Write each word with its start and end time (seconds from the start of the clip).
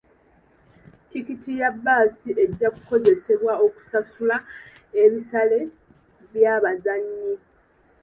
Tikiti 1.09 1.51
ya 1.61 1.69
bbaasi 1.75 2.29
ejja 2.43 2.69
kukozesebwa 2.75 3.53
okusasula 3.65 4.37
ebisale 5.01 5.59
by'abazannyi. 6.31 7.33